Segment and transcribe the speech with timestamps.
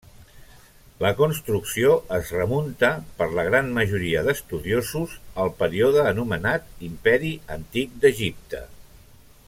[1.03, 5.13] La construcció es remunta, per la gran majoria d'estudiosos,
[5.45, 8.65] al període anomenat Imperi Antic d'Egipte.